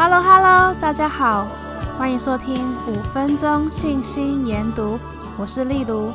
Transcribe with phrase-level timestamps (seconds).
[0.00, 1.44] Hello Hello，大家好，
[1.98, 4.96] 欢迎收听五分钟信心研读，
[5.36, 6.12] 我是丽如。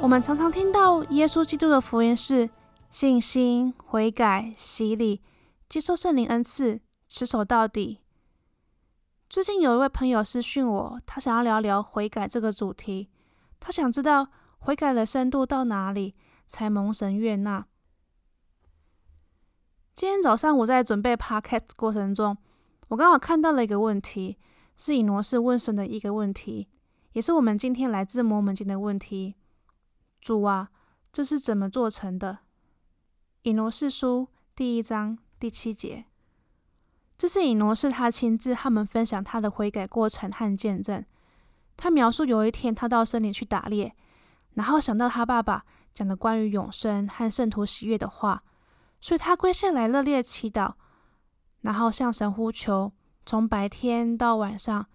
[0.00, 2.50] 我们常常听到耶稣基督的福音是
[2.90, 5.22] 信心、悔改、洗礼、
[5.68, 8.00] 接受圣灵恩赐、持守到底。
[9.30, 13.10] 最近有一位朋友私讯我，他想要聊聊悔改这个主题，
[13.60, 14.26] 他想知道
[14.58, 16.16] 悔改的深度到哪里
[16.48, 17.66] 才蒙神悦纳。
[19.98, 22.38] 今天早上我在准备 podcast 过程中，
[22.86, 24.38] 我刚好看到了一个问题，
[24.76, 26.68] 是以挪士问神的一个问题，
[27.14, 29.34] 也是我们今天来自摩门经的问题。
[30.20, 30.70] 主啊，
[31.10, 32.38] 这是怎么做成的？
[33.42, 36.04] 以挪士书第一章第七节，
[37.16, 41.04] 这是以挪士他亲自他们分享他的悔改过程和见证。
[41.76, 43.92] 他描述有一天他到森林去打猎，
[44.54, 48.44] 然后想到他爸爸讲的关于永生和圣徒喜悦的话。
[49.00, 50.74] 所以他跪下来热烈祈祷，
[51.60, 52.92] 然后向神呼求，
[53.24, 54.86] 从白天到晚上。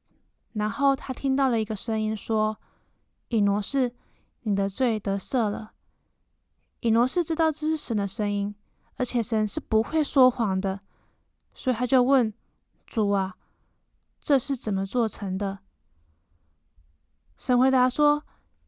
[0.53, 2.57] 然后他听到了一个声音说
[3.29, 3.95] ：“以挪士，
[4.41, 5.73] 你的罪得赦了。”
[6.81, 8.53] 以挪士知道这是神的声音，
[8.95, 10.81] 而且神是不会说谎的，
[11.53, 12.31] 所以他就问
[12.85, 13.37] 主啊
[14.19, 15.59] ：“这是怎么做成的？”
[17.35, 18.23] 神回答说：“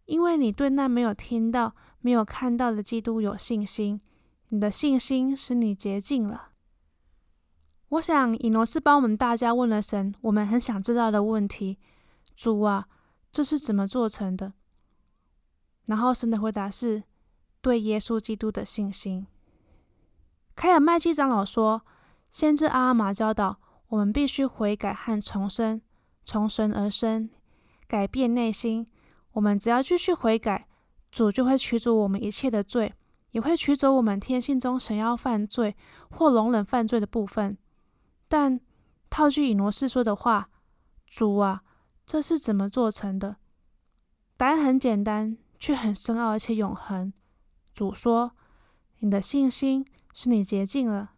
[0.06, 4.02] 因为你对那没有听到、没有看到的基督有信心。”
[4.50, 6.50] 你的信心使你洁净了。
[7.90, 11.78] 我想以挪士帮我们大家问了神我们很想知道的问题：
[12.36, 12.88] 主啊，
[13.32, 14.54] 这是怎么做成的？
[15.86, 17.04] 然后神的回答是
[17.62, 19.28] 对耶稣基督的信心。
[20.56, 21.84] 凯尔麦基长老说，
[22.32, 25.82] 先知阿玛教导我们必须悔改和重生，
[26.24, 27.30] 从神而生，
[27.88, 28.88] 改变内心。
[29.34, 30.68] 我们只要继续悔改，
[31.12, 32.94] 主就会驱逐我们一切的罪。
[33.36, 35.76] 也会取走我们天性中想要犯罪
[36.10, 37.58] 或容忍犯罪的部分。
[38.30, 38.58] 但
[39.10, 40.50] 套句以挪士说的话
[41.06, 41.62] ：“主啊，
[42.06, 43.36] 这是怎么做成的？”
[44.38, 47.12] 答案很简单，却很深奥而且永恒。
[47.74, 48.32] 主说
[49.00, 51.12] ：“你的信心使你洁净了。”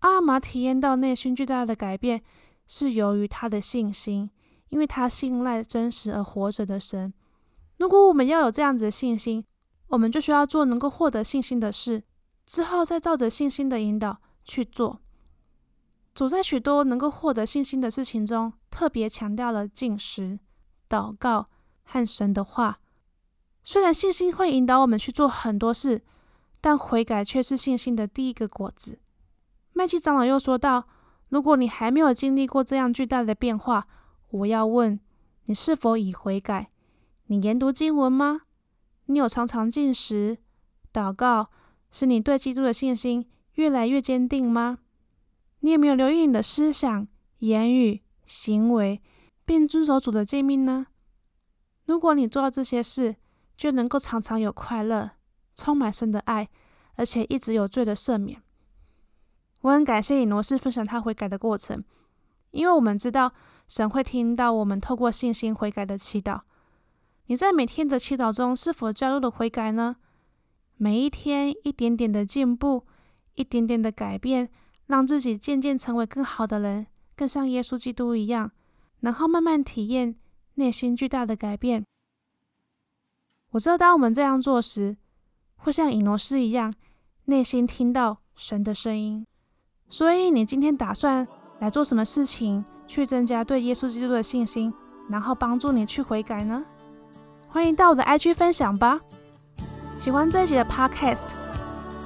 [0.00, 2.22] 阿玛体验到内心巨大的改变，
[2.66, 4.28] 是由于他的信心，
[4.68, 7.14] 因为他信赖真实而活着的神。
[7.78, 9.42] 如果我们要有这样子的信心，
[9.88, 12.02] 我们就需要做能够获得信心的事，
[12.46, 15.00] 之后再照着信心的引导去做。
[16.14, 20.40] 主在许多能够获得信心的事情中，特别强调了进食、
[20.88, 21.48] 祷告
[21.84, 22.80] 和神的话。
[23.62, 26.02] 虽然信心会引导我们去做很多事，
[26.60, 28.98] 但悔改却是信心的第一个果子。
[29.74, 30.88] 麦基长老又说道
[31.28, 33.86] ：“如果你还没有经历过这样巨大的变化，
[34.30, 34.98] 我要问
[35.44, 36.70] 你是否已悔改？
[37.26, 38.42] 你研读经文吗？”
[39.10, 40.36] 你有常常进食、
[40.92, 41.50] 祷告，
[41.90, 44.78] 使你对基督的信心越来越坚定吗？
[45.60, 47.08] 你有没有留意你的思想、
[47.38, 49.00] 言语、行为，
[49.46, 50.88] 并遵守主的诫命呢？
[51.86, 53.16] 如果你做到这些事，
[53.56, 55.12] 就能够常常有快乐，
[55.54, 56.48] 充满神的爱，
[56.96, 58.42] 而且一直有罪的赦免。
[59.62, 61.82] 我很感谢以挪士分享他悔改的过程，
[62.50, 63.32] 因为我们知道
[63.66, 66.42] 神会听到我们透过信心悔改的祈祷。
[67.28, 69.96] 你在每天的祈祷中是否加入了悔改呢？
[70.78, 72.86] 每一天一点点的进步，
[73.34, 74.48] 一点点的改变，
[74.86, 78.50] 让自己渐渐成为更好的人，更像耶稣基督一样，
[79.00, 80.16] 然后慢慢体验
[80.54, 81.84] 内心巨大的改变。
[83.50, 84.96] 我知道，当我们这样做时，
[85.56, 86.72] 会像以挪士一样，
[87.26, 89.26] 内心听到神的声音。
[89.90, 91.28] 所以，你今天打算
[91.58, 94.72] 来做什么事情，去增加对耶稣基督的信心，
[95.10, 96.64] 然后帮助你去悔改呢？
[97.50, 99.00] 欢迎到我的 IG 分享吧！
[99.98, 101.22] 喜欢这一集的 Podcast，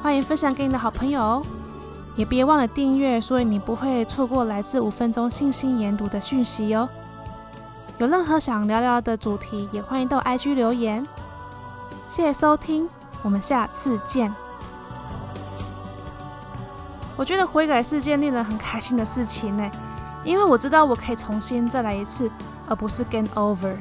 [0.00, 1.42] 欢迎分享给你的好朋友哦，
[2.14, 6.88] 也别忘了订阅，所以你不会错过来自五分钟信心研读的讯息哟。
[7.98, 11.05] 有任何想聊聊的主题，也欢迎到 IG 留言。
[12.06, 12.88] 谢谢收听，
[13.22, 14.32] 我们下次见。
[17.17, 19.69] 我觉得悔改是件令人很开心的事情呢，
[20.25, 22.31] 因为我知道我可以重新再来一次，
[22.69, 23.75] 而不是 g a i n over。